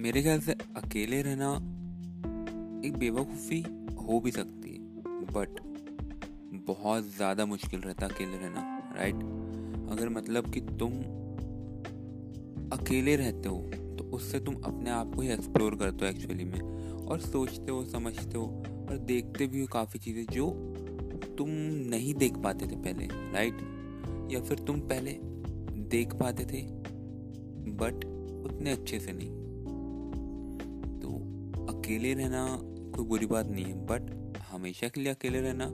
मेरे 0.00 0.22
ख्याल 0.22 0.40
से 0.40 0.52
अकेले 0.52 1.22
रहना 1.22 1.54
एक 2.88 2.96
बेवकूफ़ी 2.98 3.60
हो 3.94 4.20
भी 4.20 4.30
सकती 4.30 4.70
है 4.70 4.78
बट 5.24 5.60
बहुत 6.66 7.04
ज़्यादा 7.04 7.46
मुश्किल 7.46 7.80
रहता 7.80 8.06
अकेले 8.06 8.36
रहना 8.36 8.92
राइट 8.96 9.14
अगर 9.90 10.08
मतलब 10.08 10.50
कि 10.50 10.60
तुम 10.60 10.92
अकेले 12.78 13.16
रहते 13.16 13.48
हो 13.48 13.58
तो 13.98 14.04
उससे 14.04 14.40
तुम 14.40 14.54
अपने 14.54 14.90
आप 14.90 15.14
को 15.14 15.22
ही 15.22 15.28
एक्सप्लोर 15.28 15.74
करते 15.74 16.04
हो 16.04 16.10
एक्चुअली 16.10 16.44
में, 16.44 16.60
और 17.06 17.20
सोचते 17.20 17.72
हो, 17.72 17.84
समझते 17.84 18.38
हो, 18.38 18.46
और 18.90 18.98
देखते 18.98 19.46
भी 19.46 19.60
हो 19.60 19.66
काफ़ी 19.66 19.98
चीज़ें 19.98 20.26
जो 20.32 20.50
तुम 21.38 21.50
नहीं 21.90 22.14
देख 22.14 22.36
पाते 22.36 22.66
थे 22.66 22.76
पहले 22.76 23.06
राइट 23.06 23.58
या 24.32 24.40
फिर 24.40 24.58
तुम 24.58 24.80
पहले 24.80 25.12
देख 25.88 26.14
पाते 26.14 26.44
थे 26.44 26.62
बट 27.72 28.04
उतने 28.46 28.70
अच्छे 28.70 29.00
से 29.00 29.12
नहीं। 29.12 29.39
अकेले 31.90 32.14
रहना 32.14 32.58
कोई 32.62 33.04
बुरी 33.04 33.26
बात 33.26 33.46
नहीं 33.46 33.64
है 33.64 33.74
बट 33.74 34.32
हमेशा 34.50 34.88
के 34.88 35.00
लिए 35.00 35.12
अकेले 35.12 35.40
रहना 35.40 35.66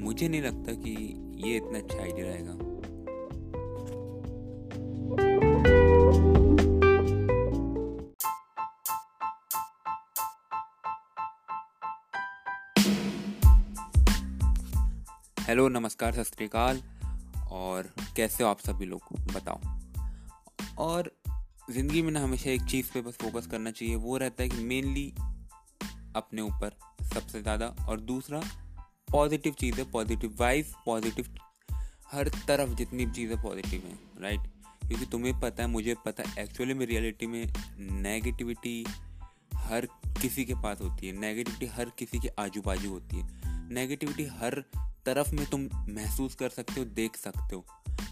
मुझे 0.00 0.28
नहीं 0.28 0.42
लगता 0.42 0.72
कि 0.72 0.90
ये 1.48 1.56
इतना 1.56 1.78
अच्छा 1.78 1.98
आइडिया 1.98 2.26
रहेगा। 2.26 2.52
हेलो 15.42 15.68
नमस्कार, 15.68 16.24
सत 16.24 16.50
और 17.52 17.94
कैसे 18.16 18.44
हो 18.44 18.50
आप 18.50 18.58
सभी 18.58 18.86
लोग? 18.86 19.00
बताओ। 19.20 19.58
और 20.78 21.15
ज़िंदगी 21.70 22.00
में 22.02 22.10
ना 22.12 22.20
हमेशा 22.20 22.50
एक 22.50 22.62
चीज़ 22.62 22.92
पे 22.94 23.00
बस 23.00 23.16
फोकस 23.22 23.46
करना 23.46 23.70
चाहिए। 23.70 23.94
वो 23.96 24.16
रहता 24.16 24.42
है 24.42 24.48
कि 24.48 24.64
मेनली 24.64 25.12
अपने 26.16 26.42
ऊपर 26.42 26.76
सबसे 27.04 27.40
ज़्यादा 27.42 27.66
और 27.88 28.00
दूसरा 28.00 28.40
पॉजिटिव 29.12 29.54
चीज़ 29.60 29.74
है 29.74 29.90
पॉजिटिव 29.90 30.36
वाइज 30.40 30.72
पॉजिटिव 30.86 31.34
हर 32.12 32.28
तरफ़ 32.48 32.74
जितनी 32.74 33.06
चीज़ें 33.06 33.36
पॉजिटिव 33.42 33.82
हैं 33.86 33.98
राइट 34.22 34.40
क्योंकि 34.88 35.06
तुम्हें 35.06 35.38
पता 35.40 35.62
है, 35.62 35.68
मुझे 35.68 35.94
पता 36.04 36.22
है 36.22 36.42
एक्चुअली 36.44 36.74
में 36.74 36.86
रियलिटी 36.86 37.26
में 37.26 37.46
नेगेटिविटी 38.02 38.84
हर 39.56 39.86
किसी 40.22 40.44
के 40.44 40.54
पास 40.54 40.80
होती 40.80 41.06
है। 41.06 41.12
नेगेटिविटी 41.12 41.66
हर 41.66 41.90
किसी 41.98 42.18
के 42.18 42.28
आजू 42.38 42.62
बाजू 42.62 42.90
होती 42.90 43.20
है। 43.20 43.28
नेगेटिविटी 43.74 44.24
हर 44.24 44.62
तरफ़ 45.06 45.34
में 45.34 45.46
तुम 45.46 45.68
महसूस 45.88 46.34
कर 46.34 46.48
सकते 46.48 46.80
हो, 46.80 46.84
देख 46.84 47.16
सकते 47.16 47.56
हो। 47.56 47.64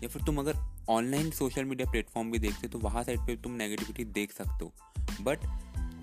या 0.03 0.09
फिर 0.09 0.23
तुम 0.23 0.39
अगर 0.39 0.57
ऑनलाइन 0.89 1.31
सोशल 1.31 1.65
मीडिया 1.65 1.91
प्लेटफॉर्म 1.91 2.31
भी 2.31 2.39
देखते 2.39 2.61
हो 2.65 2.69
तो 2.69 2.79
वहाँ 2.79 3.05
साइड 3.05 3.21
पे 3.21 3.37
तुम 3.37 3.53
नेगेटिविटी 3.53 4.05
देख 4.05 4.33
सकते 4.33 4.65
हो। 4.65 4.73
बट 5.21 5.39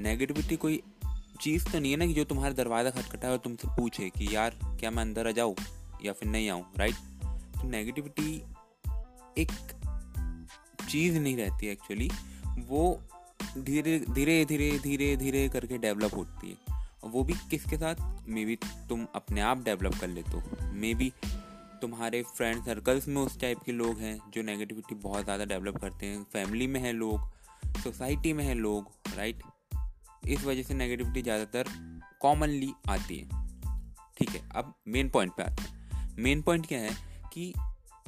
नेगेटिविटी 0.02 0.56
कोई 0.56 0.82
चीज़ 1.42 1.70
तो 1.70 1.80
नहीं 1.80 1.92
है 1.92 1.98
ना 1.98 2.08
कि 2.08 2.14
जो 2.14 2.24
तुम्हारा 2.24 2.54
दरवाज़ा 2.54 2.90
खटखटाए 2.90 3.32
और 3.32 3.38
तुमसे 3.38 3.68
पूछे 3.68 4.10
कि, 4.10 4.36
यार, 4.36 4.50
क्या 4.66 4.92
मैं 4.92 5.02
अंदर 5.02 5.28
आ 5.28 5.32
जाऊँ 5.32 5.56
या 6.06 6.14
फिर 6.14 6.30
नहीं 6.30 6.50
आऊँ? 6.50 6.66
राइट 6.78 6.96
तो 7.32 7.70
नेगेटिविटी 7.70 8.44
एक 9.38 9.52
चीज़ 10.90 11.20
नहीं 11.20 11.38
रहती 11.38 11.68
एक्चुअली 11.68 12.10
वो 12.68 13.02
धीरे 13.58 14.00
धीरे 14.10 14.46
धीरे 14.46 14.80
धीरे 14.80 15.16
धीरे 15.18 15.50
करके 15.50 15.78
डेवलप 15.78 16.16
होती 16.16 16.50
है। 16.50 16.58
वो 17.06 17.24
भी 17.24 17.34
किसके 17.34 17.78
साथ? 17.78 17.96
मे 18.28 18.46
बी 18.46 18.56
तुम 18.90 19.08
अपने 19.16 19.42
आप 19.42 19.64
डेवलप 19.64 19.96
कर 19.96 20.08
लेते 20.08 20.32
हो। 20.32 20.42
मे 20.82 20.94
बी 20.94 21.12
तुम्हारे 21.82 22.22
फ्रेंड 22.28 22.64
सर्कल्स 22.66 23.08
में 23.08 23.22
उस 23.22 23.40
टाइप 23.40 23.60
के 23.66 23.72
लोग 23.72 24.00
हैं 24.00 24.18
जो 24.34 24.42
नेगेटिविटी 24.44 24.96
बहुत 24.98 25.24
ज़्यादा 25.24 25.46
डेवलप 25.46 25.78
करते 25.78 26.06
हैं। 26.06 26.24
फैमिली 26.34 26.68
में 26.68 26.80
है 26.80 26.92
लोग 26.94 27.80
सोसाइटी 27.84 28.34
में 28.34 28.44
है 28.46 28.54
लोग 28.54 28.92
राइट 29.18 29.44
इस 30.28 30.44
वजह 30.44 30.64
से 30.64 30.74
नेगेटिविटी 30.74 31.22
ज़्यादातर 31.22 31.70
कॉमनली 32.22 32.72
आती 32.90 33.18
है। 33.18 33.40
ठीक 34.18 34.30
है, 34.30 34.42
अब 34.56 34.74
मेन 34.88 35.10
पॉइंट 35.10 35.32
पे 35.38 35.44
आते 35.44 35.64
हैं। 35.64 36.16
मेन 36.20 36.42
पॉइंट 36.42 36.68
क्या 36.68 36.80
है 36.80 36.96
कि 37.34 37.54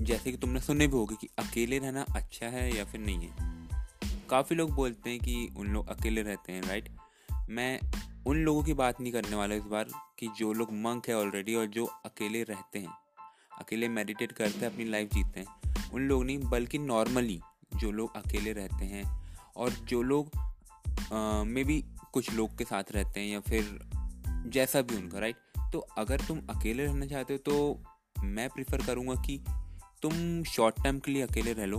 जैसे 0.01 0.31
कि 0.31 0.37
तुमने 0.37 0.59
सुने 0.59 0.87
भी 0.87 0.97
होगी 0.97 1.15
कि 1.21 1.29
अकेले 1.39 1.79
रहना 1.79 2.05
अच्छा 2.15 2.47
है 2.47 2.69
या 2.77 2.85
फिर 2.85 3.01
नहीं 3.01 3.27
है। 3.27 3.51
काफ़ी 4.29 4.55
लोग 4.55 4.71
बोलते 4.71 5.09
हैं 5.09 5.19
कि 5.19 5.47
उन 5.57 5.67
लोग 5.67 5.87
अकेले 5.89 6.21
रहते 6.21 6.53
हैं 6.53 6.61
राइट 6.61 6.89
मैं 7.49 7.79
उन 8.25 8.37
लोगों 8.37 8.63
की 8.63 8.73
बात 8.73 8.99
नहीं 9.01 9.11
करने 9.13 9.35
वाला 9.35 9.55
इस 9.55 9.63
बार 9.63 9.87
कि 10.19 10.27
जो 10.37 10.51
लोग 10.53 10.71
मंक 10.73 11.07
है 11.09 11.15
ऑलरेडी 11.17 11.55
और 11.55 11.65
जो 11.67 11.85
अकेले 12.05 12.43
रहते 12.43 12.79
हैं, 12.79 12.93
अकेले 13.59 13.87
मेडिटेट 13.89 14.31
करते 14.31 14.59
हैं, 14.59 14.71
अपनी 14.73 14.85
लाइफ 14.85 15.09
जीते 15.13 15.39
हैं, 15.39 15.91
उन 15.93 16.01
लोग 16.01 16.23
नहीं, 16.25 16.39
बल्कि 16.39 16.77
नॉर्मली 16.77 17.39
जो 17.75 17.91
लोग 17.91 18.15
अकेले 18.15 18.53
रहते 18.53 18.85
हैं 18.85 19.03
और 19.55 19.69
जो 19.69 20.01
लोग 20.01 20.31
मे 21.47 21.63
बी 21.63 21.83
कुछ 22.13 22.33
लोग 22.33 22.57
के 22.57 22.63
साथ 22.63 22.91
रहते 22.91 23.19
हैं 23.19 23.27
या 23.27 23.39
फिर 23.39 23.79
जैसा 24.47 24.81
भी 24.81 24.95
उनका 24.95 25.19
राइट 25.19 25.35
तो 25.73 25.79
अगर 25.97 26.21
तुम 26.21 26.39
अकेले 26.49 26.85
रहना 26.85 27.05
चाहते 27.05 27.33
हो 27.33 27.39
तो 27.39 28.23
मैं 28.23 28.49
प्रिफर 28.49 28.85
करूँगा 28.85 29.13
कि 29.21 29.39
तुम 30.01 30.43
शॉर्ट 30.43 30.83
टर्म 30.83 30.99
के 30.99 31.11
लिए 31.11 31.21
अकेले 31.21 31.53
रह 31.53 31.65
लो 31.65 31.77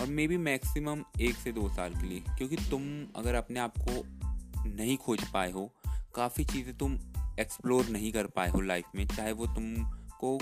और 0.00 0.06
मे 0.06 0.26
बी 0.28 0.36
मैक्सिमम 0.36 1.02
एक 1.20 1.34
से 1.34 1.52
दो 1.52 1.68
साल 1.68 1.94
के 1.94 2.06
लिए, 2.06 2.20
क्योंकि 2.20 2.56
तुम 2.70 2.82
अगर 3.16 3.34
अपने 3.34 3.60
आप 3.60 3.74
को 3.78 4.27
नहीं 4.66 4.96
खोज 4.96 5.24
पाए 5.32 5.50
हो, 5.52 5.70
काफ़ी 6.14 6.44
चीज़ें 6.44 6.76
तुम 6.78 6.98
एक्सप्लोर 7.40 7.88
नहीं 7.88 8.12
कर 8.12 8.26
पाए 8.26 8.50
हो 8.50 8.60
लाइफ 8.60 8.84
में, 8.96 9.06
चाहे 9.06 9.32
वो 9.32 9.46
तुमको 9.46 10.38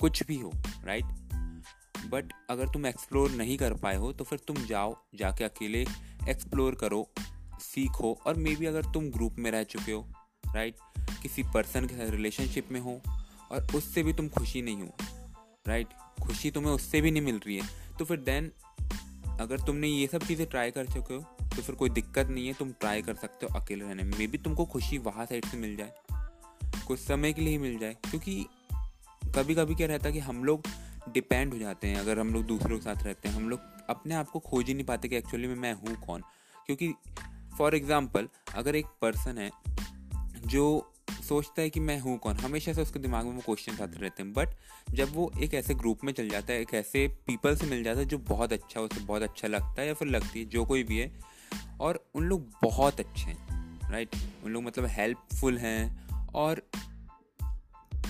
कुछ 0.00 0.22
भी 0.26 0.36
हो 0.36 0.52
राइट 0.84 1.04
बट 2.10 2.32
अगर 2.50 2.68
तुम 2.68 2.86
एक्सप्लोर 2.86 3.30
नहीं 3.30 3.56
कर 3.58 3.74
पाए 3.74 3.96
हो 3.96 4.12
तो 4.12 4.24
फिर 4.24 4.38
तुम 4.38 4.56
जाओ, 4.66 4.96
जाके 5.14 5.44
अकेले 5.44 5.84
एक्सप्लोर 6.28 6.74
करो, 6.74 7.06
सीखो, 7.60 8.12
और 8.26 8.36
मे 8.36 8.54
बी 8.56 8.66
अगर 8.66 8.84
तुम 8.84 9.10
ग्रुप 9.10 9.36
में 9.38 9.50
रह 9.50 9.62
चुके 9.64 9.92
हो 9.92 10.06
राइट 10.54 10.76
किसी 11.22 11.42
पर्सन 11.54 11.86
के 11.86 11.94
साथ 11.94 12.10
रिलेशनशिप 12.10 12.72
में 12.72 12.80
हो, 12.80 13.00
और 13.52 13.66
उससे 13.74 14.02
भी 14.02 14.12
तुम 14.12 14.28
खुशी 14.28 14.62
नहीं 14.62 14.82
हो 14.82 14.94
राइट 15.68 15.88
खुशी 16.22 16.50
तुम्हें 16.50 16.72
उससे 16.72 17.00
भी 17.00 17.10
नहीं 17.10 17.22
मिल 17.22 17.40
रही 17.46 17.56
है। 17.56 17.96
तो 17.98 18.04
फिर 18.04 18.20
देन 18.20 18.50
अगर 19.40 19.60
तुमने 19.60 19.88
ये 19.88 20.06
सब 20.06 20.26
चीज़ें 20.26 20.46
ट्राई 20.46 20.70
कर 20.70 20.86
चुके 20.86 21.14
हो 21.14 21.41
तो 21.56 21.62
फिर 21.62 21.74
कोई 21.74 21.90
दिक्कत 21.90 22.28
नहीं 22.28 22.46
है, 22.46 22.52
तुम 22.52 22.72
ट्राई 22.72 23.02
कर 23.02 23.14
सकते 23.14 23.46
हो 23.46 23.58
अकेले 23.60 23.84
रहने 23.84 24.02
में। 24.02 24.16
मे 24.18 24.26
बी 24.26 24.38
तुमको 24.38 24.64
खुशी 24.66 24.98
वहाँ 25.00 25.26
साइड 25.26 25.46
से 25.46 25.56
मिल 25.56 25.76
जाए, 25.76 25.92
कुछ 26.86 26.98
समय 26.98 27.32
के 27.32 27.42
लिए 27.42 27.50
ही 27.50 27.58
मिल 27.58 27.78
जाए, 27.78 27.96
क्योंकि 28.04 28.44
कभी 29.36 29.54
कभी 29.54 29.74
क्या 29.74 29.86
रहता 29.86 30.06
है 30.06 30.12
कि 30.12 30.18
हम 30.20 30.44
लोग 30.44 30.66
डिपेंड 31.08 31.52
हो 31.52 31.58
जाते 31.58 31.88
हैं, 31.88 31.96
अगर 31.96 32.18
हम 32.18 32.32
लोग 32.34 32.44
दूसरों 32.46 32.78
के 32.78 32.82
साथ 32.82 33.04
रहते 33.04 33.28
हैं, 33.28 33.34
हम 33.36 33.48
लोग 33.50 33.60
अपने 33.90 34.14
आप 34.14 34.28
को 34.28 34.38
खोज 34.40 34.66
ही 34.66 34.74
नहीं 34.74 34.84
पाते 34.86 35.08
कि 35.08 35.16
एक्चुअली 35.16 35.48
में, 35.48 35.54
मैं 35.56 35.72
हूँ 35.74 35.96
कौन। 36.06 36.22
क्योंकि 36.66 36.92
फॉर 37.58 37.74
एग्ज़ाम्पल 37.74 38.28
अगर 38.54 38.76
एक 38.76 38.86
पर्सन 39.02 39.38
है 39.38 39.50
जो 40.46 40.88
सोचता 41.22 41.62
है 41.62 41.70
कि 41.70 41.80
मैं 41.80 41.98
हूँ 42.00 42.16
कौन, 42.18 42.36
हमेशा 42.36 42.72
से 42.72 42.82
उसके 42.82 42.98
दिमाग 42.98 43.26
में 43.26 43.32
वो 43.32 43.42
क्वेश्चन 43.44 43.82
आते 43.82 44.00
रहते 44.00 44.22
हैं 44.22 44.32
बट 44.32 44.48
जब 44.90 45.14
वो 45.14 45.30
एक 45.42 45.54
ऐसे 45.54 45.74
ग्रुप 45.74 46.04
में 46.04 46.12
चल 46.12 46.28
जाता 46.28 46.52
है, 46.52 46.60
एक 46.60 46.74
ऐसे 46.74 47.06
पीपल 47.26 47.56
से 47.56 47.66
मिल 47.66 47.82
जाता 47.84 48.00
है 48.00 48.06
जो 48.06 48.18
बहुत 48.28 48.52
अच्छा 48.52 48.80
उसे 48.80 49.00
बहुत 49.00 49.22
अच्छा 49.22 49.48
लगता 49.48 49.80
है 49.80 49.86
या 49.86 49.94
फिर 49.94 50.08
लगती 50.08 50.38
है, 50.38 50.44
जो 50.44 50.64
कोई 50.64 50.82
भी 50.82 50.98
है 50.98 51.10
और 51.80 52.04
उन 52.14 52.24
लोग 52.24 52.50
बहुत 52.62 53.00
अच्छे 53.00 53.30
हैं 53.30 53.90
राइट 53.90 54.16
उन 54.44 54.52
लोग 54.52 54.62
मतलब 54.62 54.86
हेल्पफुल 54.86 55.58
हैं 55.58 56.08
और 56.34 56.62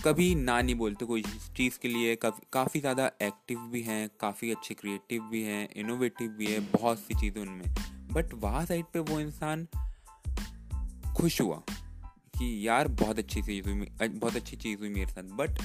कभी 0.04 0.34
ना 0.34 0.60
नहीं 0.62 0.74
बोलते 0.74 1.04
कोई 1.04 1.22
चीज़ 1.56 1.78
के 1.78 1.88
लिए। 1.88 2.16
काफ़ी 2.16 2.80
ज़्यादा 2.80 3.10
एक्टिव 3.22 3.58
भी 3.58 3.82
हैं, 3.82 4.08
काफ़ी 4.20 4.50
अच्छे 4.50 4.74
क्रिएटिव 4.74 5.22
भी 5.22 5.42
हैं 5.42 5.68
इनोवेटिव 5.76 6.30
भी 6.30 6.46
है, 6.46 6.60
बहुत 6.60 6.98
सी 6.98 7.14
चीज़ें 7.14 7.42
उनमें। 7.42 7.74
बट 8.12 8.34
वहाँ 8.34 8.64
साइड 8.66 8.84
पे 8.84 8.98
वो 8.98 9.20
इंसान 9.20 9.66
खुश 11.16 11.40
हुआ 11.40 11.62
कि 12.38 12.68
यार 12.68 12.88
बहुत 12.88 13.18
अच्छी 13.18 13.42
चीज़ 13.42 13.68
हुई 13.68 14.08
बहुत 14.08 14.36
अच्छी 14.36 14.56
चीज़ 14.56 14.78
हुई 14.78 14.88
मेरे 14.88 15.12
साथ। 15.12 15.22
बट 15.22 15.60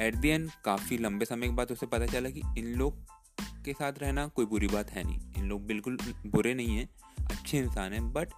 एट 0.00 0.14
दी 0.14 0.28
एंड 0.28 0.50
काफ़ी 0.64 0.98
लंबे 0.98 1.24
समय 1.24 1.48
के 1.48 1.54
बाद 1.54 1.72
उसे 1.72 1.86
पता 1.86 2.06
चला 2.06 2.30
कि 2.30 2.42
इन 2.58 2.74
लोग 2.74 3.02
के 3.64 3.72
साथ 3.72 3.92
रहना 3.98 4.26
कोई 4.26 4.46
बुरी 4.46 4.66
बात 4.66 4.90
है 4.90 5.04
नहीं। 5.04 5.20
इन 5.36 5.48
लोग 5.48 5.66
बिल्कुल 5.66 5.98
बुरे 6.26 6.54
नहीं 6.54 6.76
हैं। 6.76 6.88
अच्छे 7.30 7.58
इंसान 7.58 7.92
हैं 7.92 8.12
बट 8.12 8.32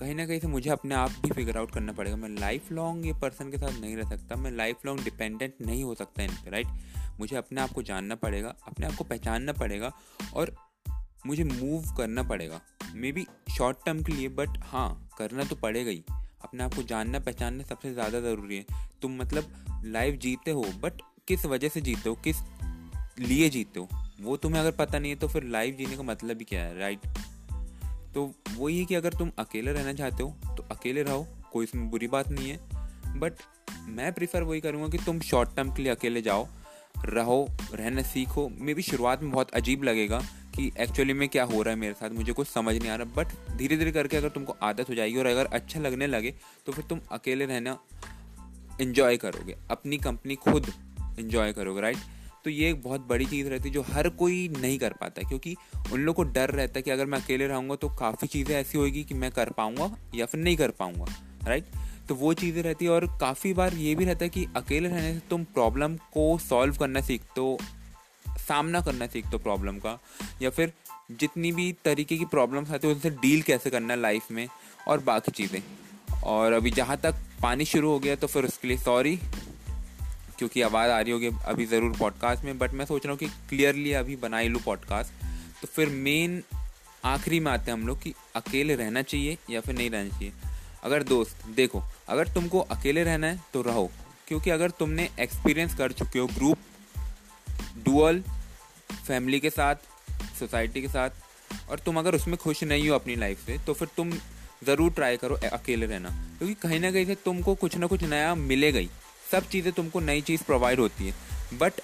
कहीं 0.00 0.14
ना 0.14 0.26
कहीं 0.26 0.40
से 0.40 0.46
मुझे 0.46 0.70
अपने 0.70 0.94
आप 0.94 1.10
भी 1.22 1.30
फिगर 1.30 1.56
आउट 1.58 1.70
करना 1.70 1.92
पड़ेगा। 1.92 2.16
मैं 2.16 2.28
लाइफ 2.30 2.70
लॉन्ग 2.72 3.06
ये 3.06 3.12
पर्सन 3.22 3.50
के 3.50 3.58
साथ 3.58 3.80
नहीं 3.80 3.96
रह 3.96 4.08
सकता, 4.08 4.36
मैं 4.36 4.50
लाइफ 4.52 4.86
लॉन्ग 4.86 5.04
डिपेंडेंट 5.04 5.54
नहीं 5.60 5.84
हो 5.84 5.94
सकता 5.94 6.22
इन 6.22 6.34
पर 6.34 6.50
राइट 6.50 6.66
मुझे 7.20 7.36
अपने 7.36 7.60
आप 7.60 7.70
को 7.70 7.82
जानना 7.82 8.14
पड़ेगा, 8.16 8.54
अपने 8.68 8.86
आप 8.86 8.94
को 8.94 9.04
पहचानना 9.04 9.52
पड़ेगा 9.54 9.92
और 10.34 10.54
मुझे 11.26 11.44
मूव 11.44 11.94
करना 11.96 12.22
पड़ेगा। 12.22 12.60
मे 12.94 13.12
बी 13.12 13.26
शॉर्ट 13.56 13.76
टर्म 13.86 14.02
के 14.02 14.12
लिए 14.12 14.28
बट 14.30 14.58
हाँ 14.64 15.08
करना 15.18 15.44
तो 15.44 15.56
पड़ेगा 15.56 15.90
ही। 15.90 16.04
अपने 16.44 16.62
आप 16.64 16.74
को 16.74 16.82
जानना, 16.84 17.18
पहचानना 17.20 17.64
सबसे 17.64 17.92
ज़्यादा 17.92 18.20
ज़रूरी 18.20 18.56
है। 18.56 18.64
तुम 19.02 19.16
मतलब 19.18 19.82
लाइफ 19.86 20.18
जीते 20.20 20.50
हो 20.50 20.64
बट 20.82 21.02
किस 21.28 21.44
वजह 21.46 21.68
से 21.68 21.80
जीते 21.80 22.08
हो, 22.08 22.14
किस 22.16 22.36
लिए 23.20 23.48
जीते 23.50 23.80
हो, 23.80 23.88
वो 24.20 24.36
तुम्हें 24.36 24.60
अगर 24.60 24.70
पता 24.76 24.98
नहीं 24.98 25.10
है 25.10 25.18
तो 25.18 25.28
फिर 25.28 25.44
लाइफ 25.46 25.76
जीने 25.76 25.96
का 25.96 26.02
मतलब 26.04 26.38
ही 26.38 26.44
क्या 26.44 26.62
है 26.62 26.78
राइट 26.78 27.06
तो 28.16 28.22
वही 28.50 28.78
है 28.78 28.84
कि 28.84 28.94
अगर 28.94 29.12
तुम 29.12 29.30
अकेले 29.38 29.72
रहना 29.72 29.92
चाहते 29.92 30.22
हो 30.22 30.54
तो 30.56 30.62
अकेले 30.70 31.02
रहो, 31.02 31.26
कोई 31.52 31.64
इसमें 31.64 31.88
बुरी 31.90 32.06
बात 32.08 32.28
नहीं 32.28 32.50
है। 32.50 33.18
बट 33.18 33.32
मैं 33.88 34.12
प्रीफर 34.12 34.42
वही 34.42 34.60
करूँगा 34.60 34.88
कि 34.88 34.98
तुम 34.98 35.20
शॉर्ट 35.20 35.54
टर्म 35.56 35.72
के 35.72 35.82
लिए 35.82 35.92
अकेले 35.92 36.22
जाओ, 36.22 36.46
रहो, 37.04 37.46
रहना 37.72 38.02
सीखो। 38.04 38.48
मे 38.50 38.74
भी 38.74 38.82
शुरुआत 38.82 39.22
में 39.22 39.30
बहुत 39.32 39.50
अजीब 39.50 39.82
लगेगा 39.84 40.20
कि 40.56 40.70
एक्चुअली 40.80 41.12
में 41.12 41.28
क्या 41.28 41.44
हो 41.44 41.62
रहा 41.62 41.74
है 41.74 41.80
मेरे 41.80 41.94
साथ, 41.94 42.10
मुझे 42.10 42.32
कुछ 42.32 42.48
समझ 42.48 42.74
नहीं 42.76 42.90
आ 42.90 42.94
रहा। 42.94 43.12
बट 43.16 43.56
धीरे 43.56 43.76
धीरे 43.76 43.92
करके 43.92 44.16
अगर 44.16 44.28
तुमको 44.28 44.56
आदत 44.62 44.88
हो 44.88 44.94
जाएगी 44.94 45.18
और 45.18 45.26
अगर 45.26 45.46
अच्छा 45.52 45.80
लगने 45.80 46.06
लगे 46.06 46.34
तो 46.66 46.72
फिर 46.72 46.84
तुम 46.84 47.00
अकेले 47.12 47.46
रहना 47.46 47.78
इन्जॉय 48.80 49.16
करोगे। 49.16 49.56
अपनी 49.70 49.98
कंपनी 49.98 50.34
खुद 50.34 50.72
इन्जॉय 51.18 51.52
करोगे 51.52 51.80
राइट 51.80 51.96
तो 52.46 52.50
ये 52.50 52.70
एक 52.70 52.82
बहुत 52.82 53.06
बड़ी 53.06 53.24
चीज़ 53.26 53.48
रहती 53.48 53.68
है 53.68 53.74
जो 53.74 53.82
हर 53.82 54.08
कोई 54.08 54.48
नहीं 54.48 54.78
कर 54.78 54.92
पाता 54.92 55.22
क्योंकि 55.22 55.56
उन 55.92 56.00
लोग 56.00 56.16
को 56.16 56.22
डर 56.22 56.50
रहता 56.50 56.78
है 56.78 56.82
कि 56.82 56.90
अगर 56.90 57.06
मैं 57.06 57.18
अकेले 57.20 57.46
रहूँगा 57.46 57.74
तो 57.74 57.88
काफ़ी 57.88 58.28
चीज़ें 58.28 58.54
ऐसी 58.56 58.78
होगी 58.78 59.04
कि 59.04 59.14
मैं 59.14 59.30
कर 59.30 59.50
पाऊँगा 59.50 59.98
या 60.14 60.26
फिर 60.26 60.40
नहीं 60.40 60.56
कर 60.56 60.70
पाऊँगा 60.70 61.06
राइट 61.46 61.64
तो 62.08 62.14
वो 62.14 62.34
चीज़ें 62.34 62.62
रहती 62.62 62.84
है 62.84 62.90
और 62.90 63.06
काफ़ी 63.20 63.52
बार 63.52 63.74
ये 63.74 63.94
भी 63.94 64.04
रहता 64.04 64.24
है 64.24 64.28
कि 64.28 64.46
अकेले 64.56 64.88
रहने 64.88 65.14
से 65.14 65.20
तुम 65.30 65.44
प्रॉब्लम 65.44 65.96
को 65.96 66.38
सॉल्व 66.38 66.76
करना 66.76 67.00
सीखते 67.00 67.40
हो, 67.40 67.58
सामना 68.28 68.80
करना 68.80 69.06
सीखते 69.06 69.30
हो 69.32 69.38
प्रॉब्लम 69.38 69.78
का, 69.78 69.98
या 70.42 70.50
फिर 70.50 70.72
जितनी 71.12 71.52
भी 71.52 71.74
तरीके 71.84 72.16
की 72.16 72.24
प्रॉब्लम्स 72.24 72.70
आती 72.70 72.88
है 72.88 72.94
उनसे 72.94 73.10
डील 73.10 73.42
कैसे 73.42 73.70
करना 73.70 73.94
लाइफ 73.94 74.30
में 74.30 74.48
और 74.88 75.00
बाकी 75.00 75.32
चीज़ें। 75.32 75.62
और 76.22 76.52
अभी 76.52 76.70
जहाँ 76.70 76.96
तक 76.96 77.14
पानी 77.42 77.64
शुरू 77.64 77.90
हो 77.90 77.98
गया 77.98 78.14
तो 78.16 78.26
फिर 78.26 78.44
उसके 78.44 78.68
लिए 78.68 78.76
सॉरी 78.76 79.18
क्योंकि 80.38 80.62
आवाज़ 80.62 80.90
आ 80.90 81.00
रही 81.00 81.12
होगी 81.12 81.30
अभी 81.46 81.66
ज़रूर 81.66 81.96
पॉडकास्ट 81.98 82.44
में 82.44 82.58
बट 82.58 82.72
मैं 82.72 82.84
सोच 82.84 83.06
रहा 83.06 83.12
हूँ 83.12 83.18
कि 83.18 83.26
क्लियरली 83.48 83.92
अभी 83.92 84.16
बना 84.16 84.38
ही 84.38 84.48
लूँ 84.48 84.60
पॉडकास्ट 84.62 85.24
तो 85.62 85.66
फिर 85.66 85.88
मेन 85.88 86.42
आखिरी 87.04 87.40
में 87.40 87.50
आते 87.52 87.70
हैं 87.70 87.78
हम 87.78 87.86
लोग 87.86 88.02
कि 88.02 88.12
अकेले 88.36 88.74
रहना 88.74 89.02
चाहिए 89.02 89.36
या 89.50 89.60
फिर 89.60 89.74
नहीं 89.74 89.90
रहना 89.90 90.08
चाहिए। 90.08 90.32
अगर 90.84 91.02
दोस्त, 91.02 91.44
देखो, 91.46 91.82
अगर 92.08 92.28
तुमको 92.28 92.60
अकेले 92.60 93.04
रहना 93.04 93.26
है 93.26 93.40
तो 93.52 93.62
रहो। 93.62 93.90
क्योंकि 94.28 94.50
अगर 94.50 94.70
तुमने 94.70 95.08
एक्सपीरियंस 95.20 95.74
कर 95.74 95.92
चुके 95.92 96.18
हो 96.18 96.26
ग्रुप 96.26 96.58
डुअल 97.84 98.22
फैमिली 99.06 99.40
के 99.40 99.50
साथ 99.50 99.74
सोसाइटी 100.38 100.82
के 100.82 100.88
साथ, 100.88 101.10
और 101.70 101.78
तुम 101.78 101.98
अगर 101.98 102.14
उसमें 102.14 102.36
खुश 102.36 102.62
नहीं 102.64 102.88
हो 102.88 102.94
अपनी 102.94 103.16
लाइफ 103.16 103.46
से 103.46 103.58
तो 103.58 103.74
फिर 103.74 103.88
तुम 103.96 104.12
ज़रूर 104.66 104.92
ट्राई 104.92 105.16
करो 105.16 105.38
अकेले 105.52 105.86
रहना। 105.86 106.10
क्योंकि 106.38 106.54
कहीं 106.62 106.80
ना 106.80 106.90
कहीं 106.90 107.06
से 107.06 107.14
तुमको 107.24 107.54
कुछ 107.54 107.76
ना 107.76 107.86
कुछ 107.86 108.02
नया 108.04 108.34
मिलेगा 108.34 108.78
ही। 108.78 108.88
सब 109.32 109.48
चीज़ें 109.48 109.72
तुमको 109.72 110.00
नई 110.00 110.20
चीज़ 110.20 110.42
प्रोवाइड 110.42 110.80
होती 110.80 111.06
है। 111.06 111.58
बट 111.58 111.80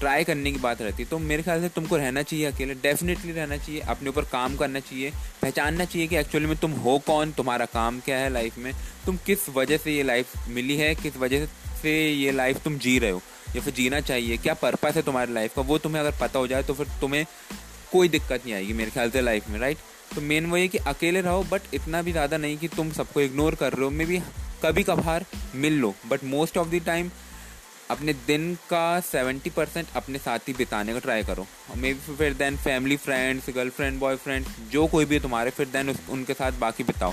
ट्राई 0.00 0.24
करने 0.24 0.50
की 0.52 0.58
बात 0.58 0.80
रहती 0.82 1.02
है। 1.02 1.08
तो 1.08 1.18
मेरे 1.18 1.42
ख्याल 1.42 1.60
से 1.60 1.68
तुमको 1.68 1.96
रहना 1.96 2.22
चाहिए 2.22 2.44
अकेले। 2.44 2.74
डेफिनेटली 2.74 3.32
रहना 3.32 3.56
चाहिए। 3.56 3.80
अपने 3.80 4.08
ऊपर 4.08 4.24
काम 4.24 4.56
करना 4.56 4.80
चाहिए। 4.80 5.12
पहचानना 5.42 5.84
चाहिए 5.84 6.06
कि 6.06 6.16
एक्चुअली 6.16 6.46
में 6.46 6.56
तुम 6.56 6.72
हो 6.78 6.98
कौन? 7.06 7.32
तुम्हारा 7.32 7.64
काम 7.66 8.00
क्या 8.00 8.18
है 8.18 8.28
लाइफ 8.30 8.58
में? 8.58 8.72
तुम 9.06 9.16
किस 9.26 9.48
वजह 9.48 9.76
से 9.76 9.92
ये 9.92 10.02
लाइफ 10.02 10.48
मिली 10.48 10.76
है? 10.76 10.94
किस 10.94 11.16
वजह 11.16 11.46
से 11.82 11.92
ये 12.10 12.32
लाइफ 12.32 12.62
तुम 12.64 12.78
जी 12.78 12.98
रहे 12.98 13.10
हो? 13.10 13.22
या 13.56 13.62
फिर 13.62 13.74
जीना 13.74 14.00
चाहिए? 14.00 14.36
क्या 14.36 14.54
पर्पस 14.54 14.96
है 14.96 15.02
तुम्हारी 15.02 15.32
लाइफ 15.32 15.54
का? 15.54 15.62
वो 15.62 15.78
तुम्हें 15.78 16.00
अगर 16.00 16.18
पता 16.20 16.38
हो 16.38 16.46
जाए 16.46 16.62
तो 16.62 16.74
फिर 16.74 16.86
तुम्हें 17.00 17.24
कोई 17.92 18.08
दिक्कत 18.08 18.44
नहीं 18.44 18.54
आएगी 18.54 18.72
मेरे 18.72 18.90
ख्याल 18.90 19.10
से 19.10 19.20
लाइफ 19.20 19.48
में 19.48 19.58
राइट 19.60 19.78
तो 20.14 20.20
मेन 20.20 20.46
वो 20.46 20.56
ये 20.56 20.68
कि 20.68 20.78
अकेले 20.86 21.20
रहो 21.20 21.42
बट 21.42 21.74
इतना 21.74 22.00
भी 22.02 22.12
ज़्यादा 22.12 22.36
नहीं 22.36 22.56
कि 22.58 22.68
तुम 22.68 22.90
सबको 22.92 23.20
इग्नोर 23.20 23.54
कर 23.54 23.72
रहे 23.72 23.84
हो। 23.84 23.90
मे 23.90 24.04
भी 24.04 24.20
कभी 24.66 24.82
कभार 24.82 25.24
मिल 25.54 25.72
लो 25.72 25.94
but 26.06 26.22
most 26.24 26.56
of 26.58 26.68
the 26.68 26.80
time 26.86 27.10
अपने 27.90 28.12
दिन 28.26 28.54
का 28.70 29.00
सेवेंटी 29.00 29.50
परसेंट 29.50 29.88
अपने 29.96 30.18
साथ 30.18 30.48
ही 30.48 30.52
बिताने 30.52 30.92
का 30.92 30.98
ट्राई 30.98 31.22
करो। 31.22 31.46
मे 31.76 31.92
बी 31.94 32.16
फिर 32.16 32.34
then 32.34 32.56
family 32.56 32.96
friends 32.96 33.50
girlfriend 33.50 33.98
boyfriend 34.00 34.46
जो 34.70 34.86
कोई 34.86 35.04
भी 35.04 35.20
तुम्हारे, 35.20 35.50
फिर 35.50 35.66
देन 35.66 35.94
उनके 36.10 36.34
साथ 36.34 36.52
बाकी 36.52 36.84
बिताओ। 36.84 37.12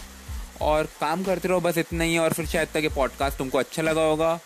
और 0.61 0.89
काम 1.01 1.23
करते 1.23 1.47
रहो, 1.47 1.59
बस 1.59 1.77
इतना 1.77 2.03
ही, 2.03 2.17
और 2.17 2.33
फिर 2.33 2.45
शायद 2.45 2.69
तक 2.73 2.83
ये 2.83 2.89
पॉडकास्ट 2.89 3.37
तुमको 3.37 3.57
अच्छा 3.57 3.81
लगा 3.81 4.01
होगा। 4.01 4.39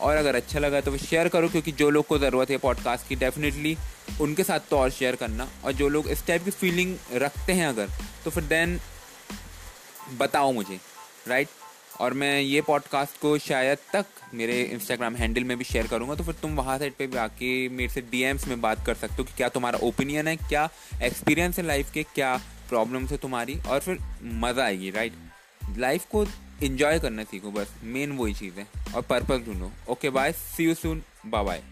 और 0.00 0.16
अगर 0.16 0.36
अच्छा 0.36 0.58
लगा 0.58 0.80
तो 0.80 0.90
फिर 0.90 1.00
शेयर 1.00 1.28
करो, 1.28 1.48
क्योंकि 1.48 1.72
जो 1.72 1.90
लोग 1.90 2.06
को 2.06 2.18
ज़रूरत 2.18 2.50
है 2.50 2.58
पॉडकास्ट 2.58 3.08
की 3.08 3.16
डेफिनेटली 3.16 3.76
उनके 4.20 4.44
साथ 4.44 4.70
तो 4.70 4.78
और 4.78 4.90
शेयर 4.90 5.16
करना। 5.16 5.48
और 5.64 5.72
जो 5.72 5.88
लोग 5.88 6.08
इस 6.08 6.26
टाइप 6.26 6.44
की 6.44 6.50
फीलिंग 6.52 6.96
रखते 7.14 7.52
हैं 7.52 7.66
अगर 7.66 7.90
तो 8.24 8.30
फिर 8.30 8.44
देन 8.44 8.80
बताओ 10.18 10.52
मुझे 10.52 10.80
राइट 11.28 11.63
और 12.00 12.14
मैं 12.14 12.40
ये 12.40 12.60
पॉडकास्ट 12.60 13.20
को 13.20 13.36
शायद 13.38 13.78
तक 13.92 14.06
मेरे 14.34 14.62
इंस्टाग्राम 14.62 15.16
हैंडल 15.16 15.44
में 15.44 15.56
भी 15.58 15.64
शेयर 15.64 15.86
करूँगा 15.86 16.14
तो 16.14 16.24
फिर 16.24 16.34
तुम 16.34 16.54
वहाँ 16.54 16.78
साइड 16.78 16.94
पे 16.94 17.06
भी 17.06 17.16
आके 17.16 17.68
मेरे 17.68 17.88
से 17.88 18.00
डीएम्स 18.00 18.46
में 18.48 18.60
बात 18.60 18.86
कर 18.86 18.94
सकते 18.94 19.14
हो 19.14 19.24
कि 19.24 19.32
क्या 19.36 19.48
तुम्हारा 19.48 19.78
ओपिनियन 19.78 20.28
है, 20.28 20.36
क्या 20.36 20.68
एक्सपीरियंस 21.02 21.58
है 21.58 21.66
लाइफ 21.66 21.92
के, 21.92 22.02
क्या 22.02 22.36
प्रॉब्लम्स 22.68 23.10
है 23.10 23.16
तुम्हारी, 23.16 23.58
और 23.68 23.80
फिर 23.80 23.98
मज़ा 24.22 24.64
आएगी 24.64 24.90
राइट 24.90 25.12
लाइफ 25.78 26.04
को 26.12 26.26
इन्जॉय 26.62 27.00
करना 27.00 27.24
सीखो 27.24 27.50
बस 27.50 27.74
मेन 27.84 28.12
वही 28.12 28.34
चीज़ 28.34 28.54
है, 28.54 28.66
और 28.94 29.02
पर्पज़ 29.02 29.46
ढूंढो। 29.46 29.70
Okay 29.88 30.10
bye 30.10 30.32
see 30.32 30.64
you 30.64 30.74
soon 30.74 31.02
bye 31.26 31.44
bye 31.44 31.62